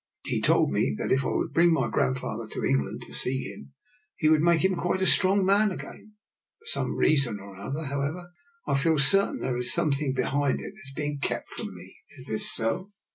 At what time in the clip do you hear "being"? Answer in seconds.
10.95-11.19